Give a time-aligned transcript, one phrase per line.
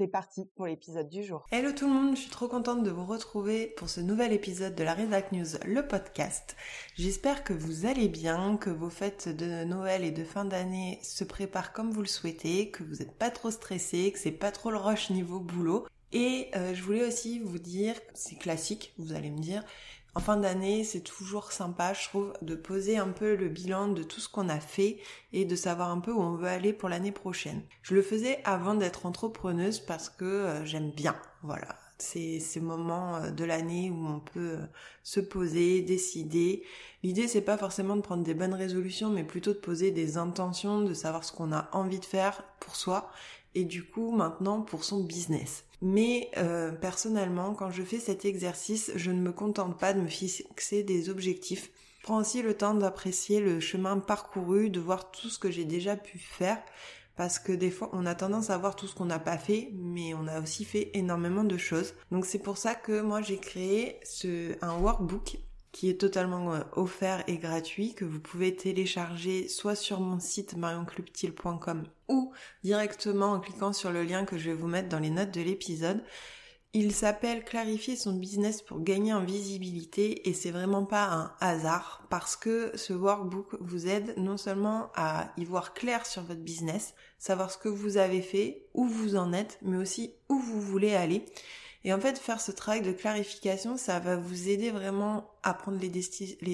[0.00, 1.44] C'est parti pour l'épisode du jour.
[1.52, 4.74] Hello tout le monde, je suis trop contente de vous retrouver pour ce nouvel épisode
[4.74, 6.56] de la Redac News, le podcast.
[6.96, 11.22] J'espère que vous allez bien, que vos fêtes de Noël et de fin d'année se
[11.22, 14.70] préparent comme vous le souhaitez, que vous n'êtes pas trop stressé, que c'est pas trop
[14.70, 15.86] le rush niveau boulot.
[16.12, 19.62] Et euh, je voulais aussi vous dire, c'est classique, vous allez me dire,
[20.14, 24.02] en fin d'année, c'est toujours sympa, je trouve, de poser un peu le bilan de
[24.02, 24.98] tout ce qu'on a fait
[25.32, 27.62] et de savoir un peu où on veut aller pour l'année prochaine.
[27.82, 31.76] Je le faisais avant d'être entrepreneuse parce que euh, j'aime bien, voilà.
[32.00, 34.66] C'est ces moments euh, de l'année où on peut euh,
[35.02, 36.62] se poser, décider.
[37.02, 40.80] L'idée c'est pas forcément de prendre des bonnes résolutions, mais plutôt de poser des intentions,
[40.80, 43.10] de savoir ce qu'on a envie de faire pour soi
[43.54, 45.64] et du coup maintenant pour son business.
[45.82, 50.08] Mais euh, personnellement, quand je fais cet exercice, je ne me contente pas de me
[50.08, 51.70] fixer des objectifs.
[51.98, 55.64] Je prends aussi le temps d'apprécier le chemin parcouru, de voir tout ce que j'ai
[55.64, 56.58] déjà pu faire.
[57.20, 59.72] Parce que des fois, on a tendance à voir tout ce qu'on n'a pas fait,
[59.74, 61.92] mais on a aussi fait énormément de choses.
[62.10, 65.36] Donc c'est pour ça que moi j'ai créé ce, un workbook
[65.70, 70.56] qui est totalement euh, offert et gratuit, que vous pouvez télécharger soit sur mon site
[70.56, 72.32] marionclubtil.com ou
[72.64, 75.42] directement en cliquant sur le lien que je vais vous mettre dans les notes de
[75.42, 76.02] l'épisode.
[76.72, 82.06] Il s'appelle Clarifier son business pour gagner en visibilité et c'est vraiment pas un hasard
[82.10, 86.94] parce que ce workbook vous aide non seulement à y voir clair sur votre business,
[87.20, 90.94] savoir ce que vous avez fait, où vous en êtes, mais aussi où vous voulez
[90.94, 91.26] aller.
[91.84, 95.78] Et en fait, faire ce travail de clarification, ça va vous aider vraiment à prendre
[95.80, 95.88] les,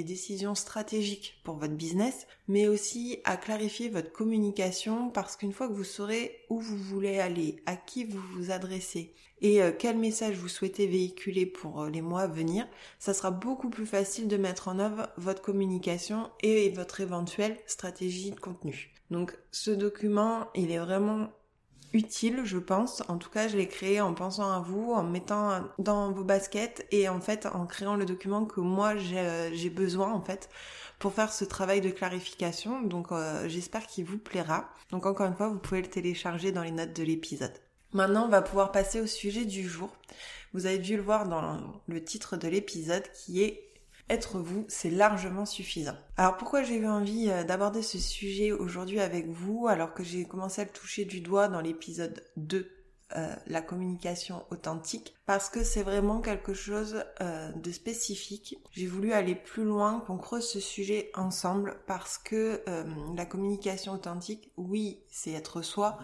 [0.04, 5.72] décisions stratégiques pour votre business, mais aussi à clarifier votre communication parce qu'une fois que
[5.72, 10.36] vous saurez où vous voulez aller, à qui vous vous adressez et euh, quel message
[10.36, 12.66] vous souhaitez véhiculer pour euh, les mois à venir,
[12.98, 18.30] ça sera beaucoup plus facile de mettre en œuvre votre communication et votre éventuelle stratégie
[18.30, 18.94] de contenu.
[19.10, 21.28] Donc ce document, il est vraiment
[21.96, 23.02] utile, je pense.
[23.08, 26.86] En tout cas, je l'ai créé en pensant à vous, en mettant dans vos baskets
[26.90, 30.48] et en fait en créant le document que moi j'ai besoin en fait
[30.98, 32.82] pour faire ce travail de clarification.
[32.82, 34.68] Donc euh, j'espère qu'il vous plaira.
[34.90, 37.52] Donc encore une fois, vous pouvez le télécharger dans les notes de l'épisode.
[37.92, 39.90] Maintenant, on va pouvoir passer au sujet du jour.
[40.52, 43.62] Vous avez dû le voir dans le titre de l'épisode qui est
[44.08, 45.96] être vous, c'est largement suffisant.
[46.16, 50.24] Alors pourquoi j'ai eu envie euh, d'aborder ce sujet aujourd'hui avec vous alors que j'ai
[50.24, 52.70] commencé à le toucher du doigt dans l'épisode 2
[53.16, 55.14] euh, la communication authentique?
[55.26, 58.56] Parce que c'est vraiment quelque chose euh, de spécifique.
[58.70, 62.62] J'ai voulu aller plus loin, qu'on creuse ce sujet ensemble parce que
[63.16, 65.98] la communication authentique, oui, c'est être soi,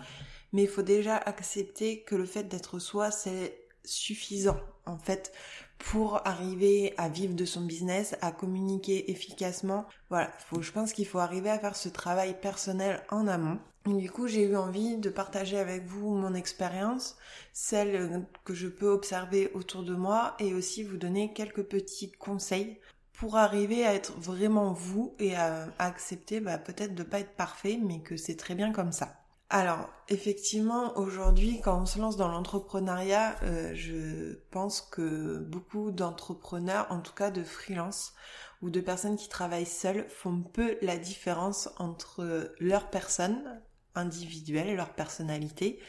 [0.53, 5.33] mais il faut déjà accepter que le fait d'être soi, c'est suffisant en fait
[5.79, 9.87] pour arriver à vivre de son business, à communiquer efficacement.
[10.11, 13.59] Voilà, faut, je pense qu'il faut arriver à faire ce travail personnel en amont.
[13.87, 17.17] du coup, j'ai eu envie de partager avec vous mon expérience,
[17.53, 22.79] celle que je peux observer autour de moi et aussi vous donner quelques petits conseils
[23.13, 27.79] pour arriver à être vraiment vous et à, accepter bah, peut-être de pas être parfait,
[27.81, 29.22] mais que c'est très bien comme ça.
[29.55, 36.87] Alors, effectivement, aujourd'hui, quand on se lance dans l'entrepreneuriat, euh, je pense que beaucoup d'entrepreneurs,
[36.89, 38.15] en tout cas de freelance
[38.63, 43.61] ou de personnes qui travaillent seules, font peu la différence entre leur personne
[43.95, 45.83] individuelle, leur personnalité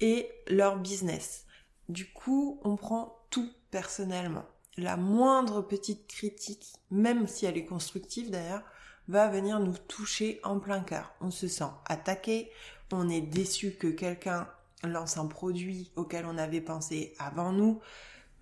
[0.00, 1.44] et leur business.
[1.90, 4.46] Du coup, on prend tout personnellement.
[4.78, 8.62] La moindre petite critique, même si elle est constructive d'ailleurs,
[9.08, 11.12] va venir nous toucher en plein cœur.
[11.20, 12.50] On se sent attaqué,
[12.92, 14.48] on est déçu que quelqu'un
[14.82, 17.80] lance un produit auquel on avait pensé avant nous.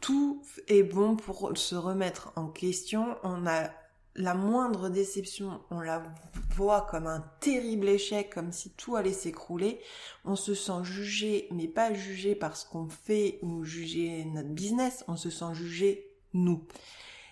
[0.00, 3.16] Tout est bon pour se remettre en question.
[3.22, 3.70] On a
[4.14, 6.02] la moindre déception, on la
[6.50, 9.80] voit comme un terrible échec, comme si tout allait s'écrouler.
[10.24, 15.16] On se sent jugé, mais pas jugé parce qu'on fait ou jugé notre business, on
[15.16, 16.64] se sent jugé nous.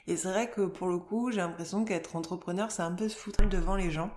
[0.07, 3.17] Et c'est vrai que pour le coup, j'ai l'impression qu'être entrepreneur, c'est un peu se
[3.17, 4.11] foutre devant les gens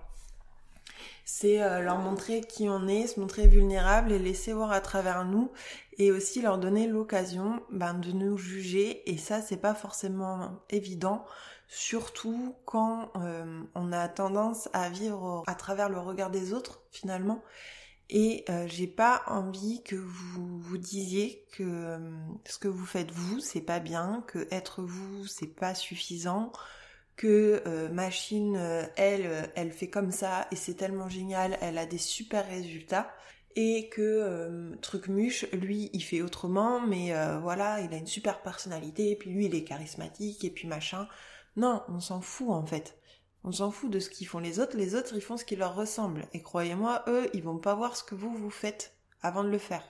[1.24, 5.24] c'est euh, leur montrer qui on est, se montrer vulnérable et laisser voir à travers
[5.24, 5.50] nous
[5.98, 9.10] et aussi leur donner l'occasion ben, de nous juger.
[9.10, 11.24] Et ça c'est pas forcément évident
[11.68, 17.42] surtout quand euh, on a tendance à vivre à travers le regard des autres finalement.
[18.12, 22.00] Et euh, j'ai pas envie que vous vous disiez que
[22.44, 26.50] ce que vous faites vous, c'est pas bien, que être vous, c'est pas suffisant,
[27.20, 28.56] que euh, machine,
[28.96, 33.12] elle, elle fait comme ça et c'est tellement génial, elle a des super résultats.
[33.56, 37.12] Et que truc muche, lui, il fait autrement, mais
[37.42, 41.08] voilà, il a une super personnalité, et puis lui, il est charismatique, et puis machin.
[41.56, 42.96] Non, on s'en fout en fait.
[43.42, 45.56] On s'en fout de ce qu'ils font les autres, les autres ils font ce qui
[45.56, 46.26] leur ressemble.
[46.32, 49.58] Et croyez-moi, eux, ils vont pas voir ce que vous vous faites avant de le
[49.58, 49.84] faire.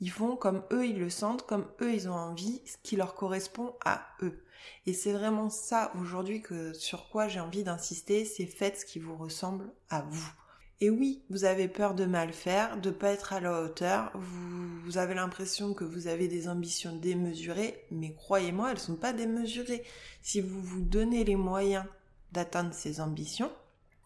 [0.00, 3.14] Ils font comme eux ils le sentent, comme eux ils ont envie, ce qui leur
[3.14, 4.44] correspond à eux.
[4.86, 8.98] Et c'est vraiment ça aujourd'hui que sur quoi j'ai envie d'insister, c'est faites ce qui
[8.98, 10.32] vous ressemble à vous.
[10.80, 14.96] Et oui, vous avez peur de mal faire, de pas être à la hauteur, vous,
[14.96, 19.82] avez l'impression que vous avez des ambitions démesurées, mais croyez-moi, elles sont pas démesurées.
[20.22, 21.84] Si vous vous donnez les moyens
[22.30, 23.50] d'atteindre ses ambitions,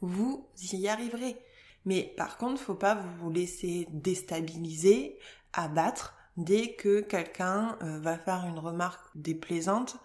[0.00, 1.36] vous y arriverez.
[1.84, 5.18] Mais par contre, faut pas vous laisser déstabiliser,
[5.52, 9.96] abattre dès que quelqu'un euh, va faire une remarque déplaisante,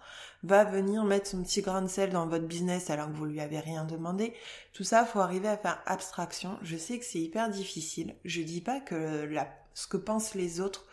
[0.42, 3.40] va venir mettre son petit grain de sel dans votre business alors que vous lui
[3.40, 4.34] avez rien demandé.
[4.72, 6.58] Tout ça, faut arriver à faire abstraction.
[6.62, 8.14] Je sais que c'est hyper difficile.
[8.24, 9.28] Je dis pas que
[9.74, 10.86] ce que pensent les autres,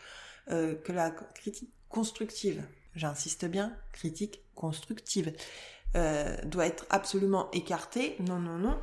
[0.50, 2.62] euh, que la critique constructive,
[2.94, 5.32] j'insiste bien, critique constructive,
[5.94, 8.16] euh, doit être absolument écarté.
[8.20, 8.78] Non, non, non.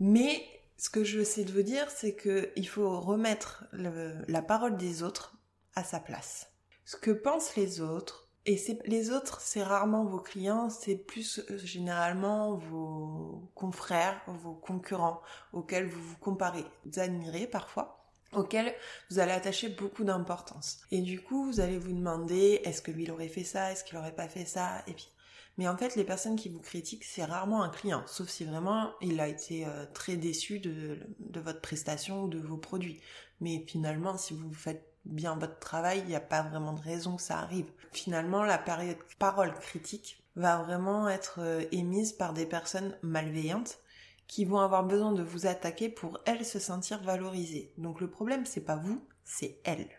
[0.00, 0.42] Mais
[0.78, 5.33] ce que je sais de vous dire, c'est qu'il faut remettre la parole des autres
[5.74, 6.50] à sa place.
[6.84, 11.56] Ce que pensent les autres, et les autres, c'est rarement vos clients, c'est plus euh,
[11.56, 15.22] généralement vos confrères, vos concurrents
[15.54, 18.74] auxquels vous vous comparez, vous admirez parfois, auxquels
[19.10, 20.80] vous allez attacher beaucoup d'importance.
[20.90, 23.82] Et du coup, vous allez vous demander, est-ce que lui il aurait fait ça, est-ce
[23.82, 25.08] qu'il aurait pas fait ça, et puis
[25.56, 28.92] mais en fait, les personnes qui vous critiquent, c'est rarement un client, sauf si vraiment
[29.00, 33.00] il a été euh, très déçu de, de, votre prestation ou de vos produits.
[33.40, 37.16] Mais finalement, si vous faites bien votre travail, il n'y a pas vraiment de raison
[37.16, 37.70] que ça arrive.
[37.92, 43.78] Finalement, la période parole critique va vraiment être euh, émise par des personnes malveillantes
[44.26, 47.72] qui vont avoir besoin de vous attaquer pour elles se sentir valorisées.
[47.78, 49.90] Donc le problème, c'est pas vous, c'est elles.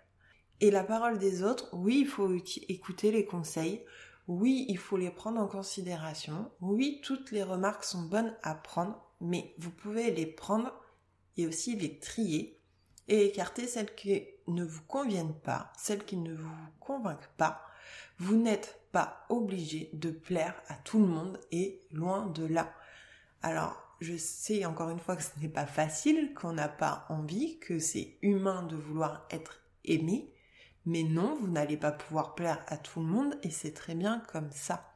[0.62, 2.34] Et la parole des autres, oui, il faut
[2.68, 3.84] écouter les conseils,
[4.28, 6.52] oui, il faut les prendre en considération.
[6.62, 10.74] Oui, toutes les remarques sont bonnes à prendre, mais vous pouvez les prendre
[11.38, 12.60] et aussi les trier
[13.08, 14.14] et écarter celles qui
[14.48, 17.62] ne vous conviennent pas, celles qui ne vous convainquent pas.
[18.18, 22.74] Vous n'êtes pas obligé de plaire à tout le monde et loin de là.
[23.42, 27.60] Alors, je sais encore une fois que ce n'est pas facile, qu'on n'a pas envie,
[27.60, 30.34] que c'est humain de vouloir être aimé,
[30.86, 34.20] mais non, vous n'allez pas pouvoir plaire à tout le monde et c'est très bien
[34.32, 34.92] comme ça.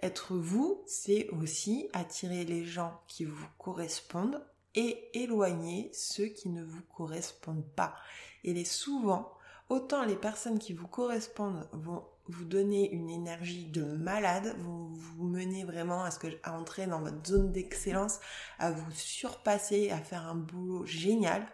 [0.00, 4.44] Être vous, c'est aussi attirer les gens qui vous correspondent
[4.74, 7.96] et éloigner ceux qui ne vous correspondent pas.
[8.44, 9.32] Et les souvent,
[9.68, 15.24] autant les personnes qui vous correspondent vont vous donner une énergie de malade, vont vous
[15.24, 18.20] mener vraiment à ce que à entrer dans votre zone d'excellence,
[18.58, 21.46] à vous surpasser, à faire un boulot génial.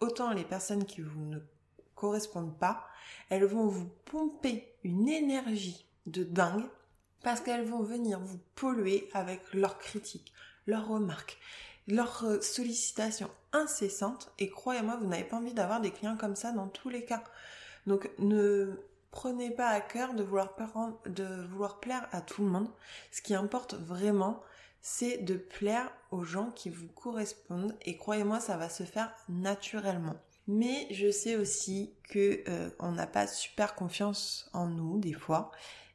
[0.00, 1.38] Autant les personnes qui vous ne
[1.94, 2.86] correspondent pas,
[3.30, 6.66] elles vont vous pomper une énergie de dingue
[7.22, 10.32] parce qu'elles vont venir vous polluer avec leurs critiques,
[10.66, 11.38] leurs remarques,
[11.88, 16.52] leurs euh, sollicitations incessantes et croyez-moi, vous n'avez pas envie d'avoir des clients comme ça
[16.52, 17.22] dans tous les cas.
[17.86, 18.74] Donc ne
[19.10, 20.54] prenez pas à cœur de vouloir,
[21.06, 22.68] de vouloir plaire à tout le monde.
[23.12, 24.42] Ce qui importe vraiment,
[24.82, 30.16] c'est de plaire aux gens qui vous correspondent et croyez-moi, ça va se faire naturellement.
[30.48, 35.50] Mais je sais aussi que euh, on n'a pas super confiance en nous des fois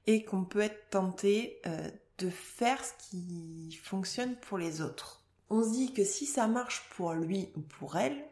[0.07, 5.20] et qu'on peut être tenté euh, de faire ce qui fonctionne pour les autres.
[5.53, 8.25] On se dit que si ça marche pour lui ou pour elle,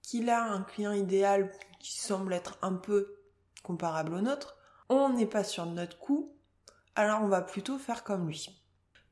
[0.00, 3.18] qu'il a un client idéal qui semble être un peu
[3.62, 4.56] comparable au nôtre,
[4.88, 6.34] on n'est pas sur notre coup,
[6.94, 8.58] alors on va plutôt faire comme lui.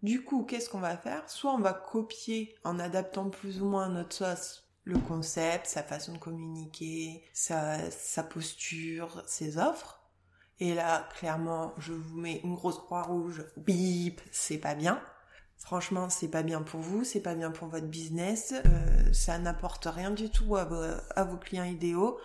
[0.02, 1.28] Du coup, qu'est-ce qu'on va faire?
[1.28, 6.14] Soit on va copier en adaptant plus ou moins notre sauce le concept, sa façon
[6.14, 10.00] de communiquer, sa, sa posture, ses offres.
[10.60, 13.44] Et là, clairement, je vous mets une grosse croix rouge.
[13.58, 14.98] Bip, c'est pas bien.
[15.58, 18.54] Franchement, c'est pas bien pour vous, c'est pas bien pour votre business.
[18.64, 22.18] Euh, ça n'apporte rien du tout à vos, clients idéaux.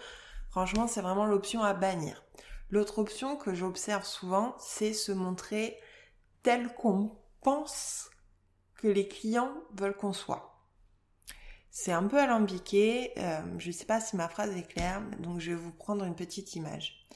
[0.50, 2.24] Franchement, c'est vraiment l'option à bannir.
[2.70, 5.78] L'autre option que j'observe souvent, c'est se montrer
[6.44, 7.12] tel qu'on
[7.42, 8.12] pense
[8.75, 10.60] que les clients veulent qu'on soit.
[11.70, 15.40] C'est un peu alambiqué, euh, je ne sais pas si ma phrase est claire, donc
[15.40, 17.08] je vais vous prendre une petite image.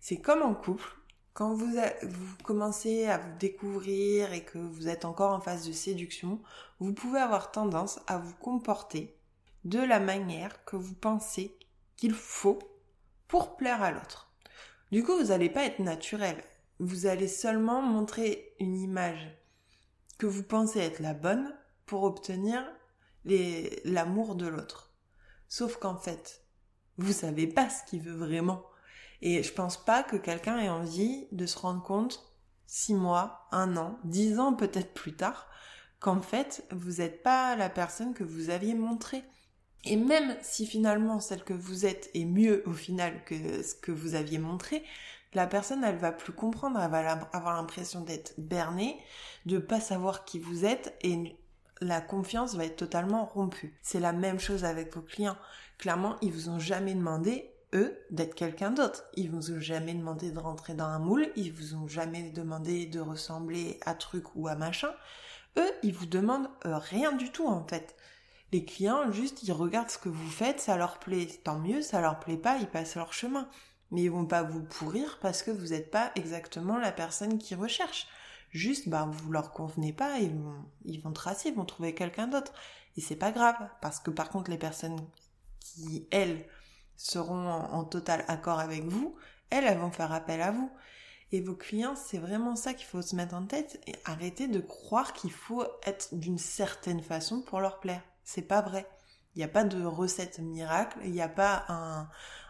[0.00, 0.90] C'est comme en couple,
[1.32, 1.76] quand vous,
[2.42, 6.40] commencez à vous découvrir et que vous êtes encore en phase de séduction,
[6.80, 9.16] vous pouvez avoir tendance à vous comporter
[9.64, 11.56] de la manière que vous pensez
[11.96, 12.58] qu'il faut
[13.28, 14.32] pour plaire à l'autre.
[14.90, 16.42] Du coup, vous n'allez pas être naturel.
[16.80, 19.36] Vous allez seulement montrer une image
[20.18, 21.54] que vous pensez être la bonne
[21.86, 22.64] pour obtenir
[23.24, 24.92] l'amour de l'autre.
[25.48, 26.42] Sauf qu'en fait,
[26.98, 28.69] vous savez pas ce qu'il veut vraiment.
[29.22, 32.24] Et je pense pas que quelqu'un ait envie de se rendre compte
[32.66, 35.48] six mois, un an, dix ans peut-être plus tard,
[35.98, 39.24] qu'en fait, vous n'êtes pas la personne que vous aviez montrée.
[39.84, 43.92] Et même si finalement celle que vous êtes est mieux au final que ce que
[43.92, 44.84] vous aviez montré,
[45.32, 48.98] la personne elle va plus comprendre, elle va avoir l'impression d'être bernée,
[49.46, 51.36] de pas savoir qui vous êtes et
[51.80, 53.78] la confiance va être totalement rompue.
[53.82, 55.36] C'est la même chose avec vos clients.
[55.78, 59.04] Clairement, ils vous ont jamais demandé eux d'être quelqu'un d'autre.
[59.14, 62.86] Ils vous ont jamais demandé de rentrer dans un moule, ils vous ont jamais demandé
[62.86, 64.90] de ressembler à truc ou à machin.
[65.58, 67.96] Eux, ils vous demandent euh, rien du tout en fait.
[68.52, 72.00] Les clients, juste, ils regardent ce que vous faites, ça leur plaît, tant mieux, ça
[72.00, 73.48] leur plaît pas, ils passent leur chemin.
[73.92, 77.56] Mais ils vont pas vous pourrir parce que vous n'êtes pas exactement la personne qu'ils
[77.56, 78.08] recherchent.
[78.50, 82.26] Juste, bah, vous leur convenez pas, ils vont, ils vont tracer, ils vont trouver quelqu'un
[82.26, 82.52] d'autre.
[82.96, 84.98] Et c'est pas grave, parce que par contre, les personnes
[85.60, 86.44] qui, elles,
[87.00, 89.16] seront en, total accord avec vous,
[89.48, 90.70] elles, elles vont faire appel à vous.
[91.32, 94.60] Et vos clients, c'est vraiment ça qu'il faut se mettre en tête et arrêter de
[94.60, 98.02] croire qu'il faut être d'une certaine façon pour leur plaire.
[98.22, 98.86] C'est pas vrai.
[99.34, 102.08] Il n'y a pas de recette miracle, il n'y a pas un,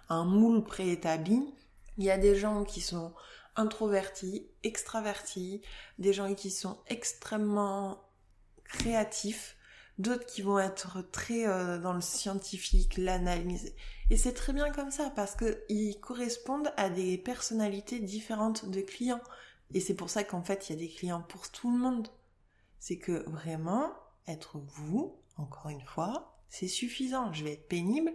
[0.09, 1.55] un moule préétabli.
[1.99, 3.13] Il y a des gens qui sont
[3.55, 5.63] introvertis, extravertis,
[5.99, 8.03] des gens qui sont extrêmement
[8.65, 9.57] créatifs,
[10.01, 13.75] d'autres qui vont être très euh, dans le scientifique, l'analyse.
[14.11, 19.21] Et c'est très bien comme ça parce qu'ils correspondent à des personnalités différentes de clients.
[19.73, 22.09] Et c'est pour ça qu'en fait, il y a des clients pour tout le monde.
[22.79, 23.93] C'est que vraiment,
[24.27, 27.33] être vous, encore une fois, c'est suffisant.
[27.33, 28.13] Je vais être pénible,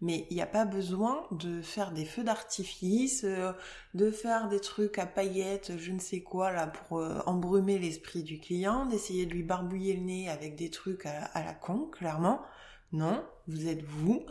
[0.00, 3.52] mais il n'y a pas besoin de faire des feux d'artifice, euh,
[3.92, 8.22] de faire des trucs à paillettes, je ne sais quoi, là, pour euh, embrumer l'esprit
[8.22, 11.86] du client, d'essayer de lui barbouiller le nez avec des trucs à, à, la con,
[11.92, 12.40] clairement.
[12.92, 14.24] Non, vous êtes vous.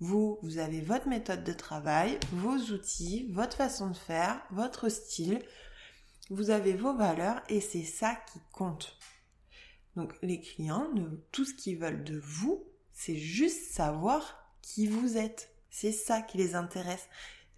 [0.00, 5.40] Vous, vous avez votre méthode de travail, vos outils, votre façon de faire, votre style.
[6.30, 8.98] Vous avez vos valeurs et c'est ça qui compte.
[9.94, 10.88] Donc les clients,
[11.30, 15.50] tout ce qu'ils veulent de vous, c'est juste savoir qui vous êtes.
[15.68, 17.08] C'est ça qui les intéresse.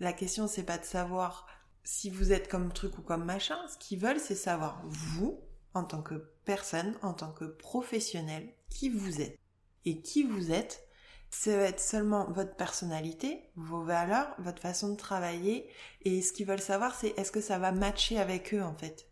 [0.01, 1.47] La question, c'est pas de savoir
[1.85, 3.59] si vous êtes comme truc ou comme machin.
[3.69, 5.39] Ce qu'ils veulent, c'est savoir vous,
[5.75, 9.39] en tant que personne, en tant que professionnel, qui vous êtes.
[9.85, 10.89] Et qui vous êtes,
[11.31, 15.71] ça va être seulement votre personnalité, vos valeurs, votre façon de travailler.
[16.03, 19.09] Et ce qu'ils veulent savoir, c'est est-ce que ça va matcher avec eux, en fait.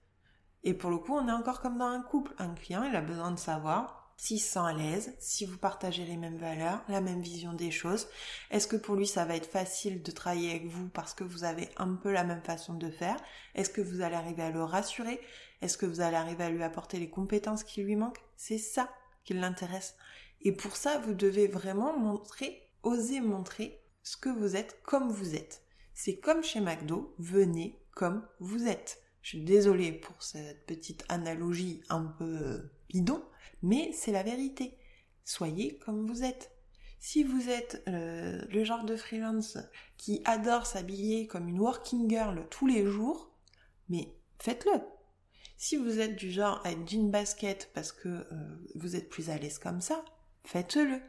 [0.65, 2.35] Et pour le coup, on est encore comme dans un couple.
[2.39, 6.05] Un client, il a besoin de savoir s'il se sent à l'aise, si vous partagez
[6.05, 8.07] les mêmes valeurs, la même vision des choses.
[8.51, 11.45] Est-ce que pour lui ça va être facile de travailler avec vous parce que vous
[11.45, 13.17] avez un peu la même façon de faire?
[13.55, 15.21] Est-ce que vous allez arriver à le rassurer?
[15.63, 18.23] Est-ce que vous allez arriver à lui apporter les compétences qui lui manquent?
[18.37, 18.91] C'est ça
[19.25, 19.97] qui l'intéresse.
[20.43, 25.35] Et pour ça, vous devez vraiment montrer, oser montrer ce que vous êtes comme vous
[25.35, 25.63] êtes.
[25.95, 29.01] C'est comme chez McDo, venez comme vous êtes.
[29.23, 32.71] Je suis désolée pour cette petite analogie un peu euh,
[33.63, 34.77] mais c'est la vérité.
[35.25, 36.51] Soyez comme vous êtes.
[37.01, 39.59] Si vous êtes euh, le genre de freelance
[39.99, 43.31] qui adore s'habiller comme une working girl tous les jours,
[43.89, 44.81] mais faites-le.
[45.57, 48.25] Si vous êtes du genre à être jean basket parce que euh,
[48.75, 50.05] vous êtes plus à l'aise comme ça,
[50.45, 51.01] faites-le.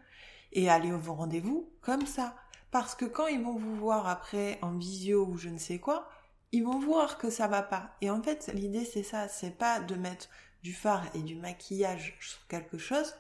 [0.52, 2.36] Et allez au rendez-vous comme ça.
[2.72, 6.10] Parce que quand ils vont vous voir après en visio ou je ne sais quoi,
[6.52, 7.96] ils vont voir que ça va pas.
[8.02, 10.30] Et en fait, l'idée c'est ça, c'est pas de mettre
[10.66, 13.14] du fard et du maquillage sur quelque chose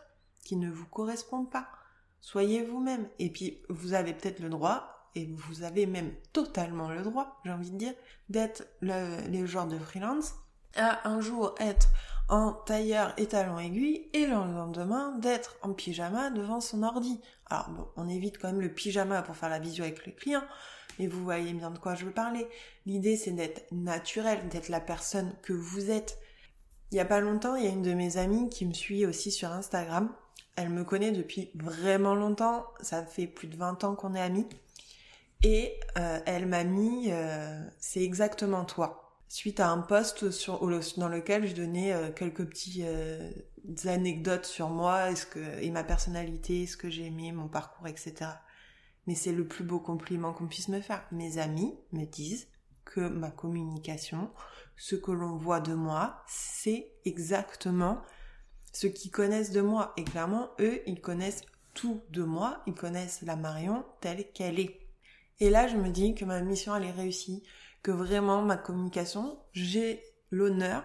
[0.43, 1.67] qui ne vous correspond pas.
[2.19, 3.07] Soyez vous-même.
[3.19, 7.51] Et puis, vous avez peut-être le droit, et vous avez même totalement le droit, j'ai
[7.51, 7.93] envie de dire,
[8.29, 10.33] d'être le, les genres de freelance,
[10.75, 11.89] à un jour être
[12.29, 17.21] en tailleur et talon aiguille, et le lendemain d'être en pyjama devant son ordi.
[17.45, 20.43] Alors bon, on évite quand même le pyjama pour faire la visio avec le client,
[20.97, 22.47] mais vous voyez bien de quoi je veux parler.
[22.87, 26.17] L'idée c'est d'être naturel, d'être la personne que vous êtes,
[26.91, 29.05] il y a pas longtemps, il y a une de mes amies qui me suit
[29.05, 30.13] aussi sur Instagram.
[30.55, 32.65] Elle me connaît depuis vraiment longtemps.
[32.81, 34.47] Ça fait plus de 20 ans qu'on est amis.
[35.43, 39.19] Et euh, elle m'a mis euh, c'est exactement toi.
[39.27, 40.23] Suite à un post
[40.97, 42.85] dans lequel je donnais euh, quelques petites
[43.85, 45.09] anecdotes sur moi
[45.61, 48.13] et ma personnalité, ce que j'ai aimé, mon parcours, etc.
[49.07, 51.03] Mais c'est le plus beau compliment qu'on puisse me faire.
[51.11, 52.47] Mes amis me disent
[52.85, 54.29] que ma communication,
[54.77, 58.01] ce que l'on voit de moi, c'est exactement
[58.73, 59.93] ce qu'ils connaissent de moi.
[59.97, 64.79] Et clairement, eux, ils connaissent tout de moi, ils connaissent la Marion telle qu'elle est.
[65.39, 67.43] Et là, je me dis que ma mission, elle est réussie,
[67.83, 70.01] que vraiment ma communication, j'ai
[70.31, 70.83] l'honneur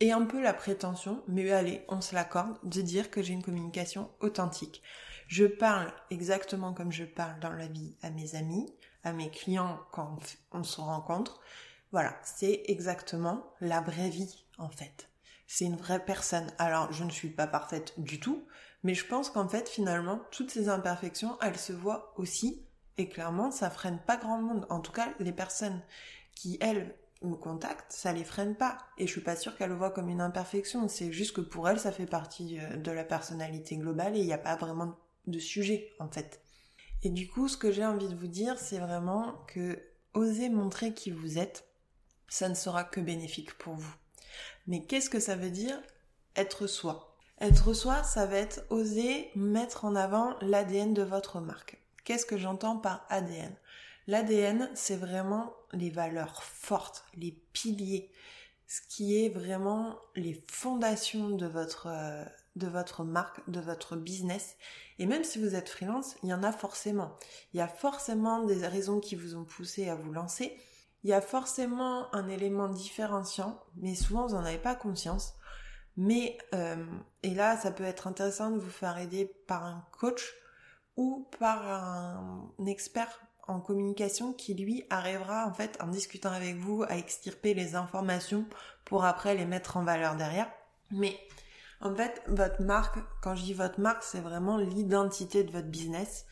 [0.00, 3.42] et un peu la prétention, mais allez, on se l'accorde, de dire que j'ai une
[3.42, 4.82] communication authentique.
[5.26, 8.66] Je parle exactement comme je parle dans la vie à mes amis,
[9.04, 10.18] à mes clients quand
[10.52, 11.40] on se rencontre.
[11.92, 15.08] Voilà, c'est exactement la vraie vie en fait.
[15.46, 16.50] C'est une vraie personne.
[16.58, 18.44] Alors, je ne suis pas parfaite du tout,
[18.82, 22.66] mais je pense qu'en fait, finalement, toutes ces imperfections, elles se voient aussi.
[22.98, 24.66] Et clairement, ça freine pas grand monde.
[24.70, 25.80] En tout cas, les personnes
[26.34, 28.78] qui, elles, me contactent, ça les freine pas.
[28.98, 30.88] Et je suis pas sûre qu'elles le voient comme une imperfection.
[30.88, 34.26] C'est juste que pour elles, ça fait partie euh, de la personnalité globale et il
[34.26, 36.40] n'y a pas vraiment de sujet, en fait.
[37.02, 39.82] Et du coup, ce que j'ai envie de vous dire, c'est vraiment que
[40.14, 41.65] oser montrer qui vous êtes,
[42.28, 43.94] ça ne sera que bénéfique pour vous.
[44.66, 45.80] Mais qu'est-ce que ça veut dire
[46.34, 51.78] être soi Être soi, ça va être oser mettre en avant l'ADN de votre marque.
[52.04, 53.54] Qu'est-ce que j'entends par ADN
[54.06, 58.12] L'ADN, c'est vraiment les valeurs fortes, les piliers,
[58.68, 64.56] ce qui est vraiment les fondations de votre, euh, de votre marque, de votre business.
[64.98, 67.16] Et même si vous êtes freelance, il y en a forcément.
[67.52, 70.56] Il y a forcément des raisons qui vous ont poussé à vous lancer.
[71.04, 75.34] Il y a forcément un élément différenciant, mais souvent vous n'en avez pas conscience.
[75.96, 76.84] Mais, euh,
[77.22, 80.34] et là, ça peut être intéressant de vous faire aider par un coach
[80.96, 86.82] ou par un expert en communication qui lui arrivera en fait en discutant avec vous
[86.82, 88.44] à extirper les informations
[88.84, 90.50] pour après les mettre en valeur derrière.
[90.90, 91.18] Mais
[91.80, 96.26] en fait, votre marque, quand je dis votre marque, c'est vraiment l'identité de votre business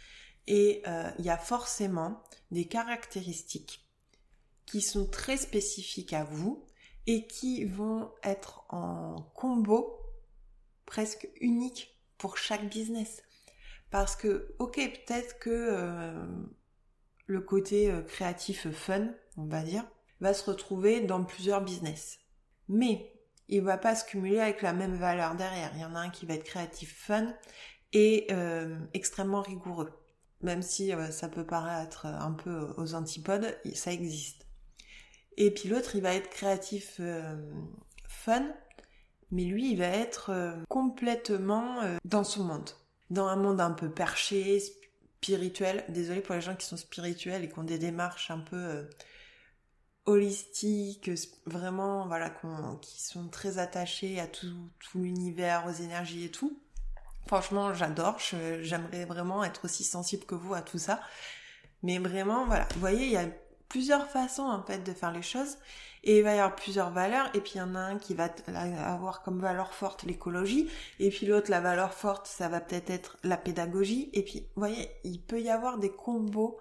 [0.47, 3.84] et euh, il y a forcément des caractéristiques
[4.67, 6.67] qui sont très spécifiques à vous
[7.07, 10.01] et qui vont être en combo
[10.87, 13.23] presque unique pour chaque business.
[13.91, 16.27] Parce que, ok, peut-être que euh,
[17.27, 19.85] le côté euh, créatif fun, on va dire,
[20.21, 22.19] va se retrouver dans plusieurs business.
[22.69, 23.13] Mais
[23.49, 25.71] il va pas se cumuler avec la même valeur derrière.
[25.75, 27.35] Il y en a un qui va être créatif fun
[27.93, 29.93] et euh, extrêmement rigoureux.
[30.41, 34.44] Même si ça peut paraître un peu aux antipodes, ça existe.
[35.37, 37.37] Et puis l'autre, il va être créatif euh,
[38.07, 38.47] fun,
[39.31, 42.71] mais lui, il va être euh, complètement euh, dans son monde.
[43.11, 45.85] Dans un monde un peu perché, spirituel.
[45.89, 48.87] Désolé pour les gens qui sont spirituels et qui ont des démarches un peu
[50.07, 51.11] holistiques,
[51.47, 52.31] vraiment, voilà,
[52.81, 54.49] qui sont très attachés à tout
[54.95, 56.59] l'univers, aux énergies et tout.
[57.27, 58.19] Franchement, j'adore.
[58.61, 61.01] J'aimerais vraiment être aussi sensible que vous à tout ça.
[61.83, 62.67] Mais vraiment, voilà.
[62.75, 63.27] Vous voyez, il y a
[63.69, 65.59] plusieurs façons en fait de faire les choses.
[66.07, 67.31] Et il va y avoir plusieurs valeurs.
[67.35, 68.29] Et puis il y en a un qui va
[68.87, 70.69] avoir comme valeur forte l'écologie.
[71.01, 74.11] Et puis l'autre la valeur forte ça va peut-être être la pédagogie.
[74.13, 76.59] Et puis vous voyez il peut y avoir des combos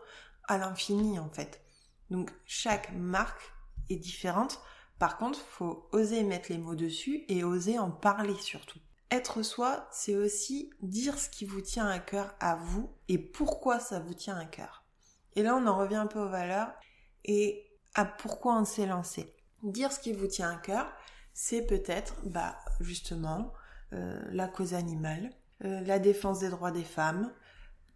[0.48, 1.62] à l'infini en fait.
[2.10, 3.54] Donc chaque marque
[3.90, 4.62] est différente.
[4.98, 8.80] Par contre faut oser mettre les mots dessus et oser en parler surtout.
[9.12, 13.80] Être soi c'est aussi dire ce qui vous tient à cœur à vous et pourquoi
[13.80, 14.86] ça vous tient à cœur.
[15.36, 16.72] Et là on en revient un peu aux valeurs
[17.26, 19.36] et à pourquoi on s'est lancé?
[19.62, 20.92] Dire ce qui vous tient à cœur,
[21.34, 23.54] c'est peut-être, bah, justement,
[23.94, 25.32] euh, la cause animale,
[25.64, 27.32] euh, la défense des droits des femmes.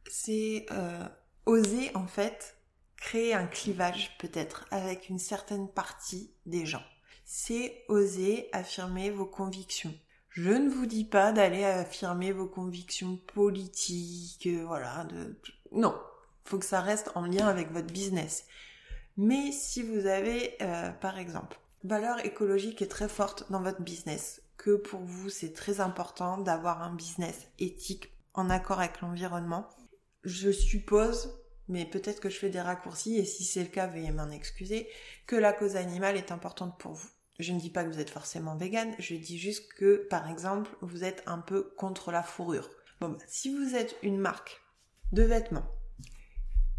[0.09, 1.07] C'est euh,
[1.45, 2.57] oser, en fait,
[2.95, 6.83] créer un clivage, peut-être, avec une certaine partie des gens.
[7.25, 9.93] C'est oser affirmer vos convictions.
[10.29, 15.39] Je ne vous dis pas d'aller affirmer vos convictions politiques, voilà, de...
[15.71, 15.99] non.
[16.45, 18.45] Faut que ça reste en lien avec votre business.
[19.17, 24.43] Mais si vous avez, euh, par exemple, valeur écologique est très forte dans votre business,
[24.57, 29.67] que pour vous c'est très important d'avoir un business éthique en accord avec l'environnement,
[30.23, 31.33] je suppose,
[31.67, 34.87] mais peut-être que je fais des raccourcis et si c'est le cas, veuillez m'en excuser,
[35.25, 37.09] que la cause animale est importante pour vous.
[37.39, 40.69] Je ne dis pas que vous êtes forcément vegan, je dis juste que, par exemple,
[40.81, 42.69] vous êtes un peu contre la fourrure.
[42.99, 44.61] Bon, bah, si vous êtes une marque
[45.11, 45.67] de vêtements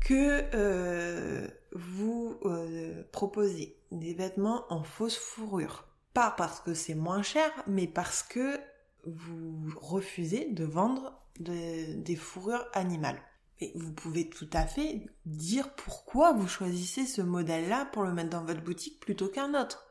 [0.01, 5.87] que euh, vous euh, proposez des vêtements en fausse fourrure.
[6.15, 8.59] Pas parce que c'est moins cher, mais parce que
[9.05, 13.21] vous refusez de vendre des fourrures animales.
[13.61, 18.31] Et vous pouvez tout à fait dire pourquoi vous choisissez ce modèle-là pour le mettre
[18.31, 19.87] dans votre boutique plutôt qu'un autre.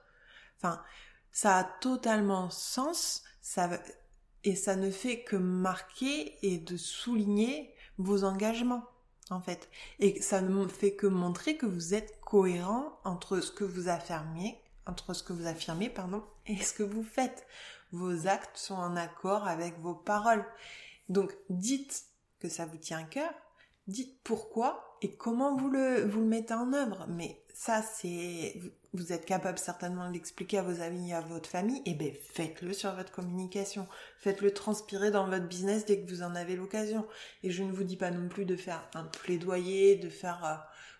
[0.57, 0.81] Enfin,
[1.31, 3.23] ça a totalement sens,
[4.43, 8.83] et ça ne fait que marquer et de souligner vos engagements
[9.31, 9.69] en fait.
[9.99, 14.59] Et ça ne fait que montrer que vous êtes cohérent entre ce que vous affirmez,
[14.85, 17.45] entre ce que vous affirmez, pardon, et ce que vous faites.
[17.91, 20.45] Vos actes sont en accord avec vos paroles.
[21.09, 22.05] Donc, dites
[22.39, 23.31] que ça vous tient à cœur,
[23.87, 27.05] dites pourquoi et comment vous le, vous le mettez en œuvre.
[27.07, 28.59] Mais ça, c'est,
[28.97, 31.93] vous êtes capable certainement de l'expliquer à vos amis et à votre famille, et eh
[31.93, 33.87] ben faites-le sur votre communication.
[34.19, 37.07] Faites-le transpirer dans votre business dès que vous en avez l'occasion.
[37.43, 40.55] Et je ne vous dis pas non plus de faire un plaidoyer, de faire, euh,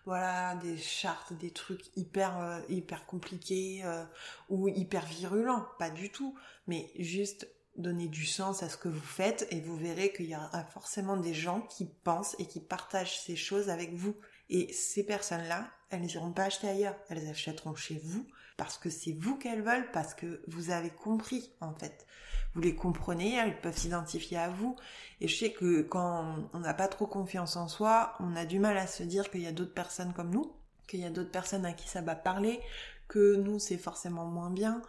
[0.06, 4.04] voilà, des chartes, des trucs hyper, euh, hyper compliqués euh,
[4.50, 5.66] ou hyper virulents.
[5.80, 6.38] Pas du tout.
[6.68, 10.36] Mais juste donner du sens à ce que vous faites et vous verrez qu'il y
[10.36, 14.16] aura forcément des gens qui pensent et qui partagent ces choses avec vous.
[14.50, 18.26] Et ces personnes-là, elles n'iront pas acheter ailleurs, elles achèteront chez vous
[18.58, 22.06] parce que c'est vous qu'elles veulent, parce que vous avez compris en fait.
[22.54, 24.76] Vous les comprenez, elles peuvent s'identifier à vous.
[25.21, 28.58] Et je sais que quand on n'a pas trop confiance en soi, on a du
[28.58, 30.56] mal à se dire qu'il y a d'autres personnes comme nous,
[30.88, 32.60] qu'il y a d'autres personnes à qui ça va parler,
[33.08, 34.82] que nous c'est forcément moins bien.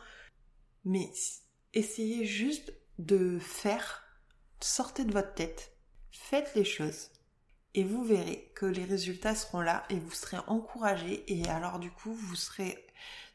[0.87, 1.13] Mais
[1.75, 4.03] essayez juste de faire,
[4.61, 5.77] sortez de votre tête,
[6.11, 7.11] faites les choses
[7.75, 11.91] et vous verrez que les résultats seront là et vous serez encouragé et alors du
[11.91, 12.87] coup vous serez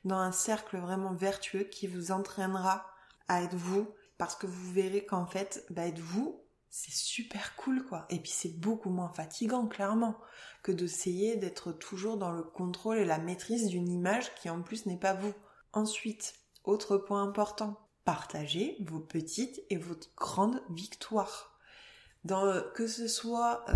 [0.05, 2.85] dans un cercle vraiment vertueux qui vous entraînera
[3.27, 7.85] à être vous parce que vous verrez qu'en fait bah, être vous c'est super cool
[7.85, 10.17] quoi et puis c'est beaucoup moins fatigant clairement
[10.63, 14.85] que d'essayer d'être toujours dans le contrôle et la maîtrise d'une image qui en plus
[14.85, 15.33] n'est pas vous.
[15.73, 21.52] Ensuite, autre point important, partagez vos petites et vos grandes victoires
[22.27, 23.73] que ce soit euh,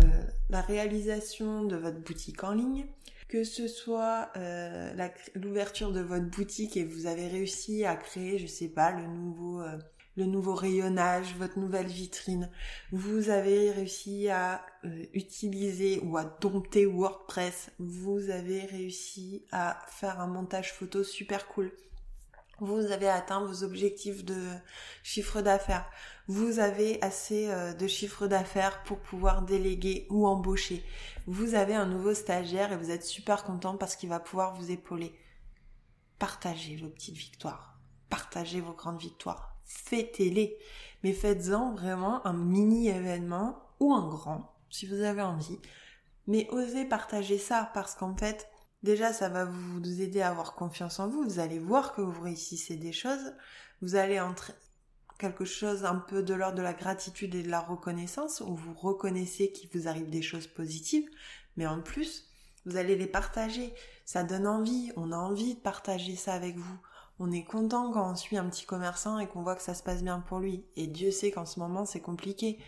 [0.48, 2.86] la réalisation de votre boutique en ligne,
[3.28, 8.46] que ce soit euh, l'ouverture de votre boutique et vous avez réussi à créer, je
[8.46, 9.76] sais pas, le nouveau euh,
[10.16, 12.50] le nouveau rayonnage, votre nouvelle vitrine,
[12.90, 14.66] vous avez réussi à
[15.14, 21.70] utiliser ou à dompter WordPress, vous avez réussi à faire un montage photo super cool.
[22.60, 24.38] Vous avez atteint vos objectifs de
[25.02, 25.88] chiffre d'affaires
[26.28, 30.84] vous avez assez euh, de chiffre d'affaires pour pouvoir déléguer ou embaucher.
[31.26, 34.70] Vous avez un nouveau stagiaire et vous êtes super content parce qu'il va pouvoir vous
[34.70, 35.18] épauler.
[36.18, 37.78] Partagez vos petites victoires.
[38.10, 39.56] Partagez vos grandes victoires.
[39.64, 40.58] Fêtez-les.
[41.02, 45.58] Mais faites-en vraiment un mini événement ou un grand, si vous avez envie.
[46.26, 48.50] Mais osez partager ça parce qu'en fait,
[48.82, 51.22] déjà, ça va vous aider à avoir confiance en vous.
[51.22, 53.34] Vous allez voir que vous réussissez des choses.
[53.82, 54.54] Vous allez entrer
[55.18, 58.74] quelque chose un peu de l'ordre de la gratitude et de la reconnaissance, où vous
[58.74, 61.08] reconnaissez qu'il vous arrive des choses positives,
[61.56, 62.28] mais en plus,
[62.64, 63.74] vous allez les partager.
[64.04, 66.78] Ça donne envie, on a envie de partager ça avec vous.
[67.18, 69.82] On est content quand on suit un petit commerçant et qu'on voit que ça se
[69.82, 70.64] passe bien pour lui.
[70.76, 72.58] Et Dieu sait qu'en ce moment, c'est compliqué.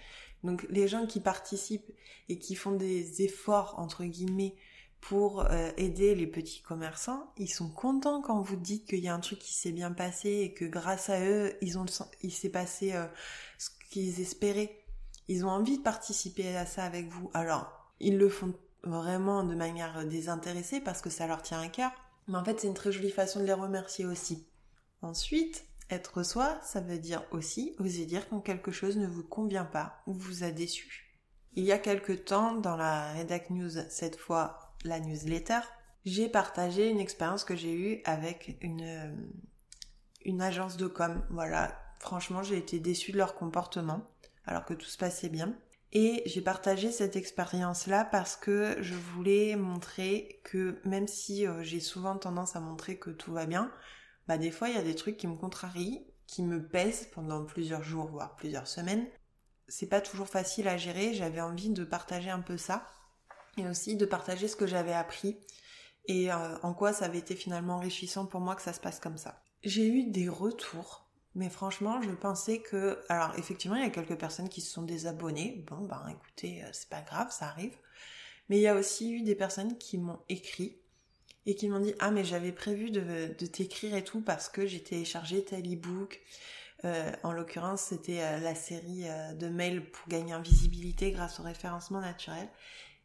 [0.42, 1.92] Donc les gens qui participent
[2.29, 4.57] et qui font des efforts, entre guillemets,
[5.01, 9.15] pour euh, aider les petits commerçants, ils sont contents quand vous dites qu'il y a
[9.15, 11.87] un truc qui s'est bien passé et que grâce à eux, ils ont
[12.23, 13.07] il s'est passé euh,
[13.59, 14.85] ce qu'ils espéraient.
[15.29, 17.31] Ils ont envie de participer à ça avec vous.
[17.35, 21.93] Alors, ils le font vraiment de manière désintéressée parce que ça leur tient à cœur.
[22.29, 24.47] Mais en fait, c'est une très jolie façon de les remercier aussi.
[25.03, 29.65] Ensuite, être soi, ça veut dire aussi oser dire quand quelque chose ne vous convient
[29.65, 31.07] pas ou vous a déçu.
[31.55, 35.61] Il y a quelque temps, dans la Redac News, cette fois la newsletter,
[36.05, 39.14] j'ai partagé une expérience que j'ai eue avec une, euh,
[40.25, 41.25] une agence de com.
[41.31, 44.09] Voilà, franchement, j'ai été déçue de leur comportement,
[44.47, 45.55] alors que tout se passait bien.
[45.93, 51.81] Et j'ai partagé cette expérience-là parce que je voulais montrer que même si euh, j'ai
[51.81, 53.73] souvent tendance à montrer que tout va bien,
[54.29, 57.45] bah des fois il y a des trucs qui me contrarient, qui me pèsent pendant
[57.45, 59.05] plusieurs jours, voire plusieurs semaines.
[59.66, 62.87] C'est pas toujours facile à gérer, j'avais envie de partager un peu ça
[63.57, 65.37] et aussi de partager ce que j'avais appris
[66.07, 69.01] et euh, en quoi ça avait été finalement enrichissant pour moi que ça se passe
[69.01, 69.43] comme ça.
[69.63, 72.99] J'ai eu des retours, mais franchement, je pensais que...
[73.09, 75.65] Alors effectivement, il y a quelques personnes qui se sont désabonnées.
[75.69, 77.77] Bon, ben écoutez, euh, c'est pas grave, ça arrive.
[78.49, 80.79] Mais il y a aussi eu des personnes qui m'ont écrit
[81.47, 84.83] et qui m'ont dit Ah, mais j'avais prévu de, t'écrire et tout parce que j'ai
[84.83, 86.21] téléchargé tel e-book.
[86.85, 89.05] Euh, en l'occurrence, c'était la série
[89.39, 92.49] de mails pour gagner en visibilité grâce au référencement naturel.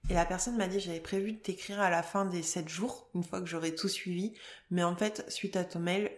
[0.09, 3.09] Et la personne m'a dit j'avais prévu de t'écrire à la fin des 7 jours,
[3.15, 4.33] une fois que j'aurais tout suivi,
[4.69, 6.11] mais en fait, suite à ton mail,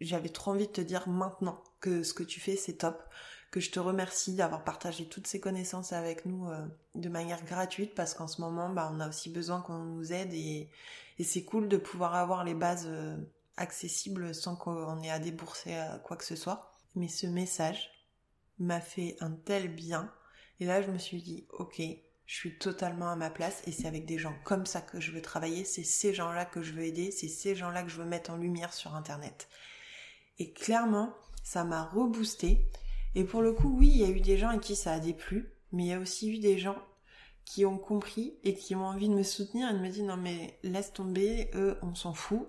[0.00, 3.02] j'avais trop envie de te dire maintenant que ce que tu fais c'est top,
[3.50, 7.94] que je te remercie d'avoir partagé toutes ces connaissances avec nous euh, de manière gratuite
[7.94, 10.70] parce qu'en ce moment, bah, on a aussi besoin qu'on nous aide et,
[11.18, 13.16] et c'est cool de pouvoir avoir les bases euh,
[13.56, 16.74] accessibles sans qu'on ait à débourser euh, quoi que ce soit.
[16.96, 17.90] Mais ce message
[18.58, 20.10] m'a fait un tel bien.
[20.58, 21.80] Et là je me suis dit ok
[22.26, 25.12] je suis totalement à ma place et c'est avec des gens comme ça que je
[25.12, 28.06] veux travailler, c'est ces gens-là que je veux aider, c'est ces gens-là que je veux
[28.06, 29.48] mettre en lumière sur Internet.
[30.38, 32.66] Et clairement, ça m'a reboosté.
[33.14, 34.98] Et pour le coup, oui, il y a eu des gens à qui ça a
[34.98, 36.78] déplu, mais il y a aussi eu des gens
[37.44, 40.16] qui ont compris et qui ont envie de me soutenir et de me dire non
[40.16, 42.48] mais laisse tomber, eux on s'en fout.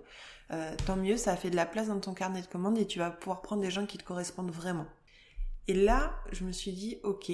[0.51, 2.87] Euh, tant mieux, ça a fait de la place dans ton carnet de commandes et
[2.87, 4.87] tu vas pouvoir prendre des gens qui te correspondent vraiment.
[5.67, 7.31] Et là, je me suis dit ok,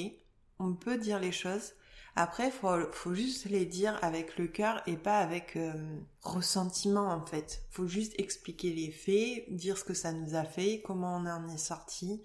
[0.59, 1.73] on peut dire les choses.
[2.15, 5.73] Après, faut, faut juste les dire avec le cœur et pas avec euh,
[6.21, 7.63] ressentiment en fait.
[7.69, 11.47] Faut juste expliquer les faits, dire ce que ça nous a fait, comment on en
[11.47, 12.21] est sorti,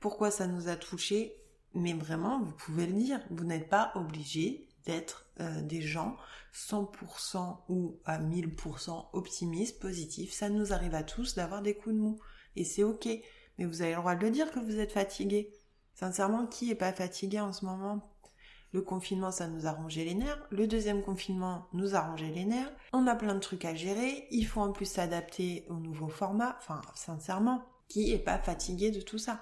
[0.00, 1.36] pourquoi ça nous a touché.
[1.74, 3.20] Mais vraiment, vous pouvez le dire.
[3.30, 6.16] Vous n'êtes pas obligé d'être euh, des gens
[6.54, 10.32] 100% ou à 1000% optimistes, positifs.
[10.32, 12.18] Ça nous arrive à tous d'avoir des coups de mou.
[12.56, 13.06] Et c'est ok.
[13.58, 15.52] Mais vous avez le droit de le dire que vous êtes fatigué.
[15.94, 18.15] Sincèrement, qui est pas fatigué en ce moment?
[18.72, 20.46] Le confinement, ça nous a rongé les nerfs.
[20.50, 22.72] Le deuxième confinement nous a rongé les nerfs.
[22.92, 24.26] On a plein de trucs à gérer.
[24.30, 26.56] Il faut en plus s'adapter au nouveau format.
[26.58, 29.40] Enfin, sincèrement, qui est pas fatigué de tout ça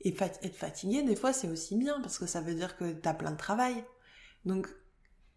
[0.00, 3.14] Et être fatigué, des fois, c'est aussi bien parce que ça veut dire que t'as
[3.14, 3.84] plein de travail.
[4.44, 4.68] Donc,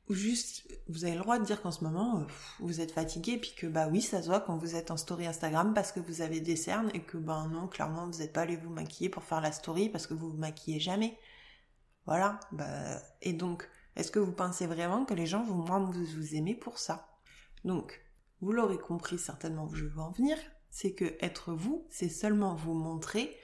[0.09, 2.23] juste, vous avez le droit de dire qu'en ce moment, euh,
[2.59, 5.25] vous êtes fatigué, puis que bah oui, ça se voit quand vous êtes en story
[5.25, 8.41] Instagram parce que vous avez des cernes et que ben non, clairement, vous n'êtes pas
[8.41, 11.17] allé vous maquiller pour faire la story parce que vous vous maquillez jamais.
[12.05, 12.39] Voilà.
[12.51, 16.55] Bah, et donc, est-ce que vous pensez vraiment que les gens vont moins vous, aimer
[16.55, 17.09] pour ça?
[17.63, 18.01] Donc,
[18.41, 20.37] vous l'aurez compris certainement où je veux en venir,
[20.69, 23.35] c'est que être vous, c'est seulement vous montrer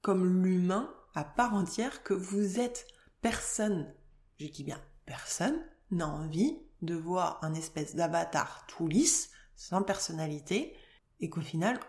[0.00, 2.86] comme l'humain à part entière que vous êtes
[3.20, 3.92] personne.
[4.38, 10.76] Je dis bien personne n'a envie de voir un espèce d'avatar tout lisse, sans personnalité,
[11.20, 11.80] et qu'au final,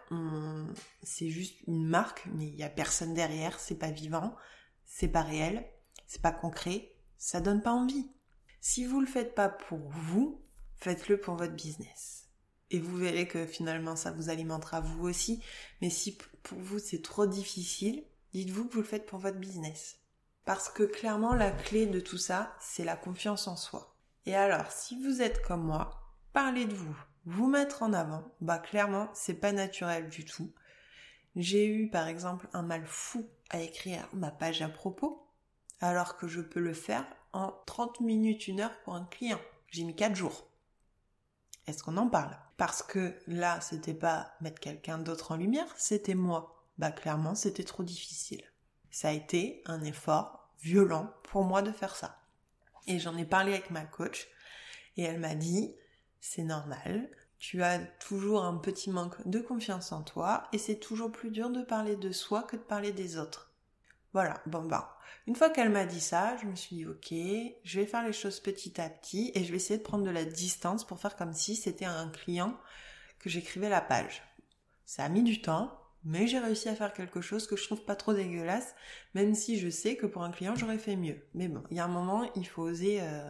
[1.03, 4.35] c'est juste une marque, mais il n'y a personne derrière, c'est pas vivant,
[4.85, 5.65] c'est pas réel,
[6.07, 8.09] c'est pas concret, ça donne pas envie.
[8.59, 10.41] Si vous le faites pas pour vous,
[10.75, 12.29] faites-le pour votre business.
[12.69, 15.43] Et vous verrez que finalement ça vous alimentera vous aussi.
[15.81, 19.99] Mais si pour vous c'est trop difficile, dites-vous que vous le faites pour votre business.
[20.45, 23.95] Parce que clairement, la clé de tout ça, c'est la confiance en soi.
[24.25, 28.57] Et alors, si vous êtes comme moi, parler de vous, vous mettre en avant, bah
[28.57, 30.53] clairement, c'est pas naturel du tout.
[31.35, 35.26] J'ai eu par exemple un mal fou à écrire ma page à propos,
[35.79, 39.39] alors que je peux le faire en 30 minutes, une heure pour un client.
[39.69, 40.47] J'ai mis 4 jours.
[41.67, 42.37] Est-ce qu'on en parle?
[42.55, 46.63] Parce que là, c'était pas mettre quelqu'un d'autre en lumière, c'était moi.
[46.77, 48.43] Bah clairement, c'était trop difficile.
[48.89, 52.19] Ça a été un effort violent pour moi de faire ça.
[52.87, 54.27] Et j'en ai parlé avec ma coach
[54.95, 55.75] et elle m'a dit,
[56.21, 61.11] c'est normal, tu as toujours un petit manque de confiance en toi et c'est toujours
[61.11, 63.46] plus dur de parler de soi que de parler des autres.
[64.13, 64.97] Voilà, bon bah.
[65.27, 67.13] Une fois qu'elle m'a dit ça, je me suis dit ok,
[67.63, 70.09] je vais faire les choses petit à petit et je vais essayer de prendre de
[70.09, 72.57] la distance pour faire comme si c'était un client
[73.19, 74.23] que j'écrivais la page.
[74.85, 77.83] Ça a mis du temps, mais j'ai réussi à faire quelque chose que je trouve
[77.83, 78.73] pas trop dégueulasse,
[79.13, 81.21] même si je sais que pour un client j'aurais fait mieux.
[81.33, 83.29] Mais bon, il y a un moment, il faut oser euh,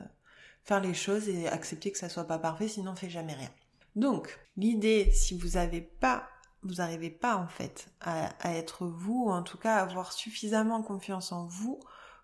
[0.64, 3.52] faire les choses et accepter que ça soit pas parfait, sinon on fait jamais rien.
[3.96, 6.30] Donc, l'idée, si vous avez pas,
[6.64, 11.32] vous n'arrivez pas en fait à, être vous, ou en tout cas avoir suffisamment confiance
[11.32, 11.80] en vous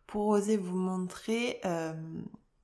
[0.07, 1.93] pour oser vous montrer euh,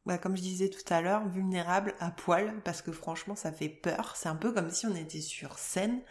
[0.10, 3.70] bah, comme je disais tout à l'heure, vulnérable à poil, parce que franchement ça fait
[3.70, 4.16] peur.
[4.16, 6.02] C'est un peu comme si on était sur scène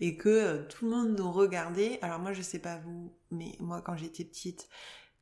[0.00, 1.98] et que euh, tout le monde nous regardait.
[2.00, 4.68] Alors moi je sais pas vous, mais moi quand j'étais petite,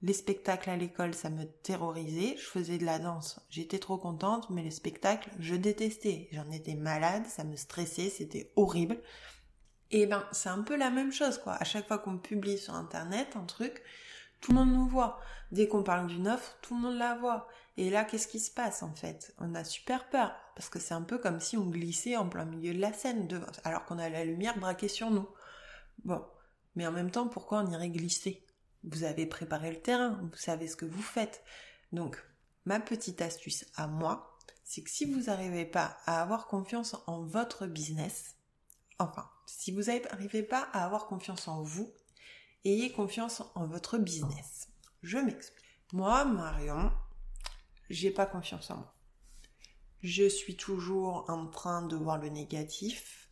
[0.03, 2.37] les spectacles à l'école ça me terrorisait.
[2.37, 6.29] Je faisais de la danse, j'étais trop contente, mais les spectacles je détestais.
[6.33, 9.01] J'en étais malade, ça me stressait, c'était horrible.
[9.91, 11.55] Et ben c'est un peu la même chose quoi.
[11.55, 13.83] À chaque fois qu'on publie sur internet un truc,
[14.41, 15.21] tout le monde nous voit.
[15.51, 17.49] Dès qu'on parle d'une offre, tout le monde la voit.
[17.77, 19.35] Et là, qu'est-ce qui se passe en fait?
[19.39, 22.45] On a super peur parce que c'est un peu comme si on glissait en plein
[22.45, 23.29] milieu de la scène,
[23.65, 25.29] alors qu'on a la lumière braquée sur nous.
[26.05, 26.25] Bon,
[26.75, 28.45] mais en même temps, pourquoi on irait glisser?
[28.85, 31.43] Vous avez préparé le terrain, vous savez ce que vous faites.
[31.93, 32.23] Donc,
[32.65, 37.23] ma petite astuce à moi, c'est que si vous n'arrivez pas à avoir confiance en
[37.23, 38.37] votre business,
[38.99, 41.93] enfin, si vous n'arrivez pas à avoir confiance en vous,
[42.65, 44.69] ayez confiance en votre business.
[45.03, 45.65] Je m'explique.
[45.93, 46.93] Moi, Marion,
[47.89, 48.95] j'ai pas confiance en moi.
[50.03, 53.31] Je suis toujours en train de voir le négatif,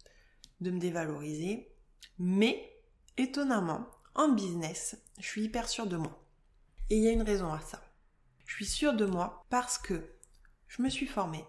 [0.60, 1.70] de me dévaloriser,
[2.18, 2.72] mais
[3.18, 6.24] étonnamment, en business, je suis hyper sûre de moi.
[6.88, 7.82] Et il y a une raison à ça.
[8.46, 10.16] Je suis sûre de moi parce que
[10.66, 11.44] je me suis formée,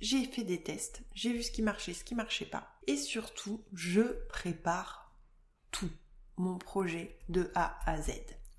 [0.00, 2.75] j'ai fait des tests, j'ai vu ce qui marchait, ce qui marchait pas.
[2.86, 5.16] Et surtout, je prépare
[5.70, 5.90] tout
[6.36, 8.12] mon projet de A à Z.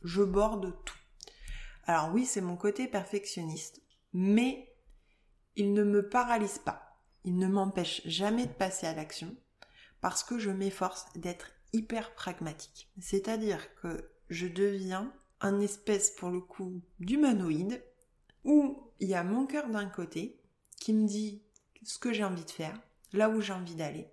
[0.03, 0.97] Je borde tout.
[1.85, 3.81] Alors oui, c'est mon côté perfectionniste
[4.13, 4.73] mais
[5.55, 6.99] il ne me paralyse pas.
[7.23, 9.35] Il ne m'empêche jamais de passer à l'action
[10.01, 12.91] parce que je m'efforce d'être hyper pragmatique.
[12.99, 17.83] C'est-à-dire que je deviens un espèce pour le coup d'humanoïde
[18.43, 20.41] où il y a mon cœur d'un côté
[20.79, 21.43] qui me dit
[21.83, 22.79] ce que j'ai envie de faire,
[23.13, 24.07] là où j'ai envie d'aller,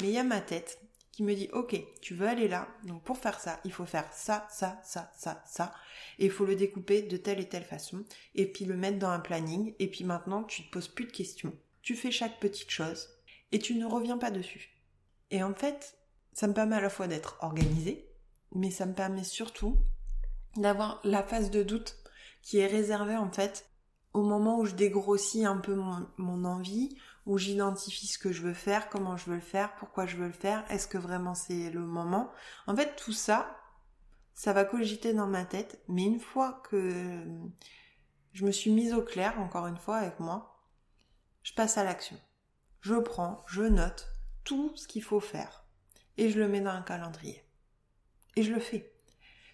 [0.00, 0.80] mais il y a ma tête
[1.12, 4.12] qui me dit ok, tu veux aller là, donc pour faire ça, il faut faire
[4.12, 5.72] ça, ça, ça, ça, ça,
[6.18, 9.08] et il faut le découper de telle et telle façon, et puis le mettre dans
[9.08, 12.70] un planning, et puis maintenant tu te poses plus de questions, tu fais chaque petite
[12.70, 13.08] chose,
[13.52, 14.76] et tu ne reviens pas dessus.
[15.30, 15.96] Et en fait,
[16.32, 18.06] ça me permet à la fois d'être organisé,
[18.54, 19.78] mais ça me permet surtout
[20.56, 21.96] d'avoir la phase de doute
[22.42, 23.68] qui est réservée en fait
[24.12, 28.42] au moment où je dégrossis un peu mon, mon envie, où j'identifie ce que je
[28.42, 31.34] veux faire, comment je veux le faire, pourquoi je veux le faire, est-ce que vraiment
[31.34, 32.30] c'est le moment.
[32.66, 33.60] En fait, tout ça,
[34.32, 37.24] ça va cogiter dans ma tête, mais une fois que
[38.32, 40.62] je me suis mise au clair, encore une fois, avec moi,
[41.42, 42.18] je passe à l'action.
[42.80, 44.12] Je prends, je note
[44.44, 45.64] tout ce qu'il faut faire
[46.16, 47.44] et je le mets dans un calendrier.
[48.36, 48.92] Et je le fais.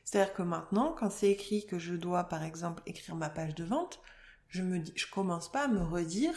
[0.04, 3.64] C'est-à-dire que maintenant, quand c'est écrit que je dois, par exemple, écrire ma page de
[3.64, 4.00] vente,
[4.48, 6.34] je me dis, je commence pas à me redire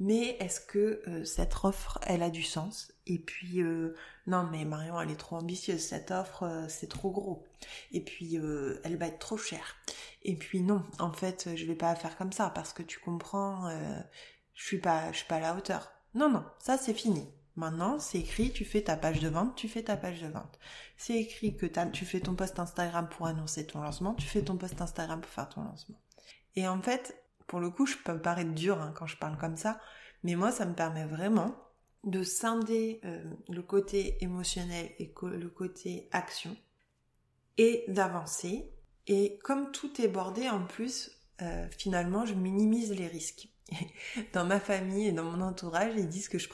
[0.00, 2.92] mais est-ce que euh, cette offre, elle a du sens?
[3.06, 3.94] Et puis, euh,
[4.26, 7.44] non, mais Marion, elle est trop ambitieuse, cette offre, euh, c'est trop gros.
[7.92, 8.36] Et puis,
[8.84, 9.76] elle va être trop chère.
[10.22, 13.70] Et puis, non, en fait, je vais pas faire comme ça, parce que tu comprends,
[14.54, 15.90] je suis pas, je suis pas à la hauteur.
[16.14, 17.28] Non, non, ça c'est fini.
[17.56, 20.60] Maintenant, c'est écrit, tu fais ta page de vente, tu fais ta page de vente.
[20.96, 24.56] C'est écrit que tu fais ton post Instagram pour annoncer ton lancement, tu fais ton
[24.56, 26.00] post Instagram pour faire ton lancement.
[26.54, 27.16] Et en fait,
[27.48, 29.80] pour le coup, je peux me paraître dur hein, quand je parle comme ça,
[30.22, 31.56] mais moi, ça me permet vraiment
[32.04, 36.56] de scinder euh, le côté émotionnel et le côté action
[37.56, 38.70] et d'avancer.
[39.08, 41.10] Et comme tout est bordé en plus,
[41.42, 43.48] euh, finalement, je minimise les risques.
[44.32, 46.48] dans ma famille et dans mon entourage, ils disent que je,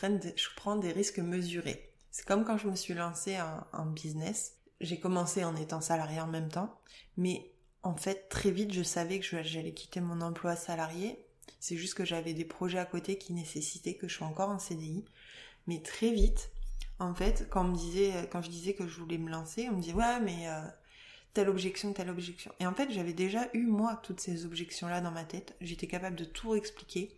[0.57, 1.92] prends des risques mesurés.
[2.11, 4.54] C'est comme quand je me suis lancée en, en business.
[4.80, 6.80] J'ai commencé en étant salarié en même temps,
[7.16, 7.53] mais
[7.84, 11.18] en fait, très vite, je savais que j'allais quitter mon emploi salarié.
[11.60, 14.58] C'est juste que j'avais des projets à côté qui nécessitaient que je sois encore en
[14.58, 15.04] CDI.
[15.66, 16.50] Mais très vite,
[16.98, 19.94] en fait, quand, me quand je disais que je voulais me lancer, on me disait
[19.94, 20.62] ouais, mais euh,
[21.34, 22.52] telle objection, telle objection.
[22.58, 25.54] Et en fait, j'avais déjà eu moi toutes ces objections-là dans ma tête.
[25.60, 27.10] J'étais capable de tout expliquer.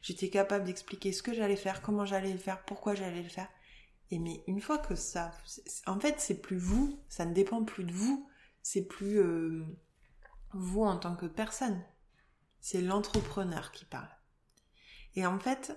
[0.00, 3.48] J'étais capable d'expliquer ce que j'allais faire, comment j'allais le faire, pourquoi j'allais le faire.
[4.10, 5.32] Et mais une fois que ça,
[5.86, 8.26] en fait, c'est plus vous, ça ne dépend plus de vous,
[8.62, 9.66] c'est plus euh,
[10.52, 11.82] vous en tant que personne.
[12.60, 14.08] C'est l'entrepreneur qui parle.
[15.14, 15.76] Et en fait,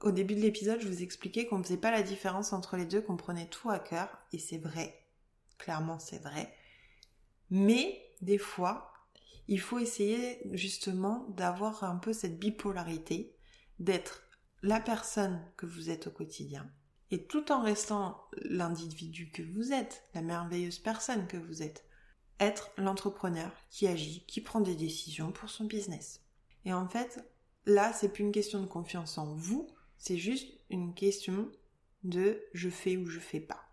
[0.00, 2.86] au début de l'épisode, je vous expliquais qu'on ne faisait pas la différence entre les
[2.86, 5.06] deux, qu'on prenait tout à cœur, et c'est vrai.
[5.58, 6.54] Clairement, c'est vrai.
[7.50, 8.92] Mais, des fois,
[9.48, 13.34] il faut essayer justement d'avoir un peu cette bipolarité,
[13.78, 14.22] d'être
[14.62, 16.70] la personne que vous êtes au quotidien,
[17.10, 21.87] et tout en restant l'individu que vous êtes, la merveilleuse personne que vous êtes
[22.40, 26.22] être l'entrepreneur qui agit, qui prend des décisions pour son business.
[26.64, 27.24] Et en fait,
[27.66, 31.50] là, c'est plus une question de confiance en vous, c'est juste une question
[32.04, 33.64] de je fais ou je fais pas.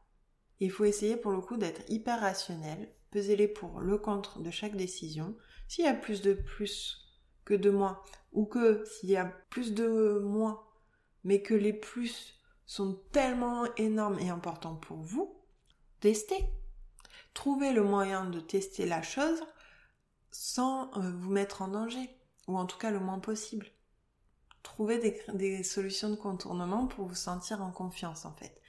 [0.60, 4.52] Il faut essayer pour le coup d'être hyper rationnel, peser les pour, le contre de
[4.52, 5.36] chaque décision.
[5.68, 7.02] S'il y a plus de plus
[7.44, 8.02] que de moins,
[8.32, 10.64] ou que s'il y a plus de moins,
[11.24, 15.36] mais que les plus sont tellement énormes et importants pour vous,
[16.00, 16.44] testez.
[17.36, 19.44] Trouvez le moyen de tester la chose
[20.32, 22.10] sans euh, vous mettre en danger,
[22.48, 23.68] ou en tout cas le moins possible.
[24.64, 28.60] Trouvez des, solutions de contournement pour vous sentir en confiance en fait.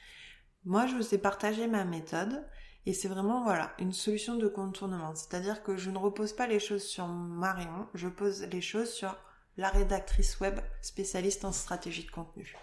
[0.65, 2.45] Moi, je vous ai partagé ma méthode
[2.85, 5.15] et c'est vraiment voilà une solution de contournement.
[5.15, 9.17] C'est-à-dire que je ne repose pas les choses sur Marion, je pose les choses sur
[9.57, 12.57] la rédactrice web spécialiste en stratégie de contenu.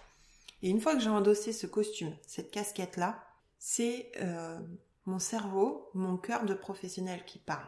[0.62, 3.26] Et une fois que j'ai endossé ce costume, cette casquette-là,
[3.58, 4.60] c'est euh,
[5.06, 7.68] mon cerveau, mon cœur de professionnel qui parle.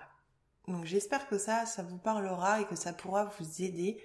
[0.68, 4.02] Donc j'espère que ça, ça vous parlera et que ça pourra vous aider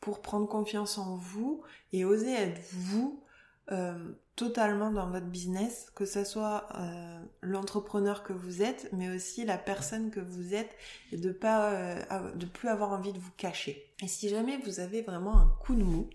[0.00, 1.62] pour prendre confiance en vous
[1.92, 3.22] et oser être vous
[3.70, 9.44] euh, totalement dans votre business, que ce soit euh, l'entrepreneur que vous êtes, mais aussi
[9.44, 10.74] la personne que vous êtes
[11.10, 13.92] et de pas euh, de plus avoir envie de vous cacher.
[14.00, 16.08] Et si jamais vous avez vraiment un coup de mou,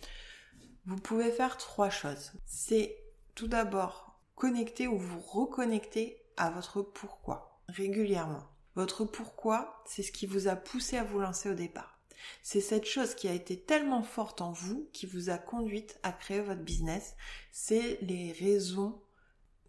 [0.86, 2.32] vous pouvez faire trois choses.
[2.46, 2.96] C'est
[3.36, 8.44] tout d'abord connecter ou vous reconnecter à votre pourquoi régulièrement.
[8.76, 12.00] Votre pourquoi, c'est ce qui vous a poussé à vous lancer au départ.
[12.42, 16.12] C'est cette chose qui a été tellement forte en vous qui vous a conduite à
[16.12, 17.16] créer votre business.
[17.52, 19.02] C'est les raisons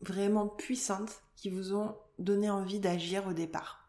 [0.01, 3.89] vraiment puissantes qui vous ont donné envie d'agir au départ.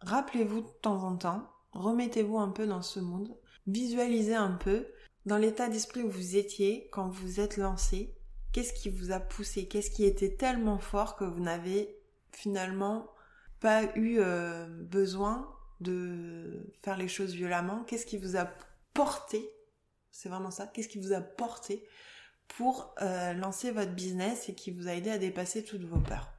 [0.00, 4.86] Rappelez-vous de temps en temps, remettez-vous un peu dans ce monde, visualisez un peu
[5.24, 8.14] dans l'état d'esprit où vous étiez quand vous êtes lancé,
[8.52, 11.95] qu'est-ce qui vous a poussé, qu'est-ce qui était tellement fort que vous n'avez
[12.36, 13.10] finalement
[13.60, 18.48] pas eu euh, besoin de faire les choses violemment Qu'est-ce qui vous a
[18.94, 19.50] porté?
[20.10, 20.66] C'est vraiment ça.
[20.66, 21.86] Qu'est-ce qui vous a porté
[22.48, 26.30] pour euh, lancer votre business et qui vous a aidé à dépasser toutes vos peurs?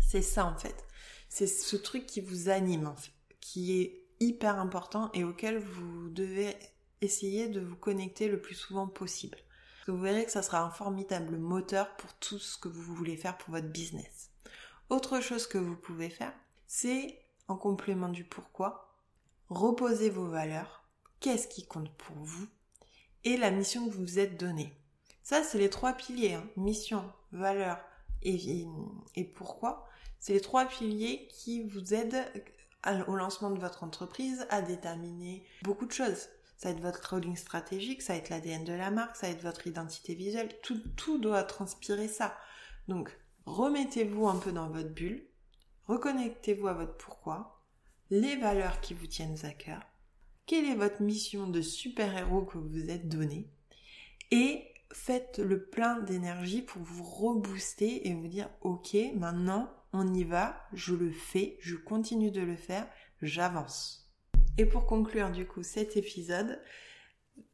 [0.00, 0.84] C'est ça en fait.
[1.28, 2.92] C'est ce truc qui vous anime,
[3.40, 6.56] qui est hyper important et auquel vous devez
[7.00, 9.38] essayer de vous connecter le plus souvent possible.
[9.86, 13.36] Vous verrez que ça sera un formidable moteur pour tout ce que vous voulez faire
[13.38, 14.29] pour votre business.
[14.90, 16.32] Autre chose que vous pouvez faire,
[16.66, 18.92] c'est en complément du pourquoi,
[19.48, 20.82] reposer vos valeurs,
[21.20, 22.48] qu'est-ce qui compte pour vous
[23.22, 24.72] et la mission que vous vous êtes donnée.
[25.22, 26.44] Ça, c'est les trois piliers, hein.
[26.56, 27.78] mission, valeur
[28.22, 28.66] et,
[29.36, 29.86] pourquoi.
[30.18, 32.24] C'est les trois piliers qui vous aident
[33.06, 36.28] au lancement de votre entreprise à déterminer beaucoup de choses.
[36.56, 39.34] Ça va être votre holding stratégique, ça va être l'ADN de la marque, ça va
[39.34, 42.36] être votre identité visuelle, tout, tout doit transpirer ça.
[42.88, 43.16] Donc,
[43.50, 45.26] remettez-vous un peu dans votre bulle,
[45.86, 47.64] reconnectez-vous à votre pourquoi,
[48.10, 49.82] les valeurs qui vous tiennent à cœur,
[50.46, 53.50] quelle est votre mission de super-héros que vous vous êtes donné,
[54.30, 60.22] et faites le plein d'énergie pour vous rebooster et vous dire ok maintenant on y
[60.22, 62.86] va, je le fais, je continue de le faire,
[63.22, 64.08] j'avance.
[64.56, 66.60] Et pour conclure du coup cet épisode,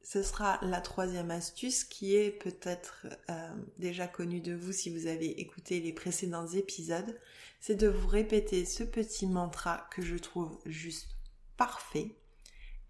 [0.06, 5.08] ce sera la troisième astuce qui est peut-être euh, déjà connue de vous si vous
[5.08, 7.18] avez écouté les précédents épisodes,
[7.58, 11.08] c'est de vous répéter ce petit mantra que je trouve juste
[11.56, 12.14] parfait.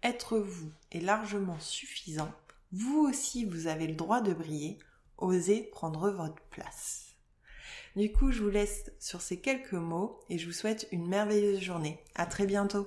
[0.03, 2.31] Être vous est largement suffisant.
[2.71, 4.77] Vous aussi, vous avez le droit de briller.
[5.17, 7.15] Osez prendre votre place.
[7.95, 11.61] Du coup, je vous laisse sur ces quelques mots et je vous souhaite une merveilleuse
[11.61, 11.97] journée.
[12.13, 12.85] À très bientôt!